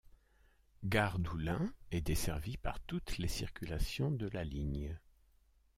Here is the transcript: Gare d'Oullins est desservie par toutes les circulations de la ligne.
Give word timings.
Gare 0.83 1.19
d'Oullins 1.19 1.71
est 1.91 2.01
desservie 2.01 2.57
par 2.57 2.79
toutes 2.79 3.19
les 3.19 3.27
circulations 3.27 4.09
de 4.09 4.27
la 4.29 4.43
ligne. 4.43 4.97